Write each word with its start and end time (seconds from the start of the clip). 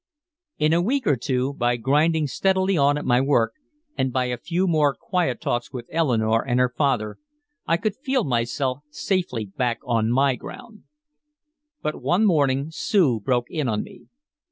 In 0.57 0.73
a 0.73 0.81
week 0.81 1.05
or 1.05 1.15
two, 1.15 1.53
by 1.53 1.77
grinding 1.77 2.25
steadily 2.25 2.75
on 2.75 2.97
at 2.97 3.05
my 3.05 3.21
work 3.21 3.53
and 3.95 4.11
by 4.11 4.25
a 4.25 4.37
few 4.39 4.65
more 4.65 4.95
quiet 4.99 5.39
talks 5.39 5.71
with 5.71 5.85
Eleanore 5.91 6.41
and 6.41 6.59
her 6.59 6.73
father, 6.75 7.17
I 7.67 7.77
could 7.77 7.95
feel 7.95 8.23
myself 8.23 8.79
safely 8.89 9.45
back 9.45 9.77
on 9.85 10.11
my 10.11 10.35
ground. 10.37 10.85
But 11.83 12.01
one 12.01 12.25
morning 12.25 12.71
Sue 12.71 13.19
broke 13.19 13.51
in 13.51 13.67
on 13.69 13.83
me. 13.83 14.07